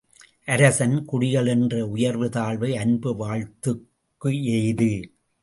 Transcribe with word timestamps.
அரசன், 0.47 1.05
குடிகள் 1.05 1.45
என்ற 1.45 1.87
உயர்வு 1.87 2.29
தாழ்வு 2.29 2.69
அன்பு 2.77 3.13
வாழ்த்துக்கு 3.17 4.31
ஏது? 4.57 4.91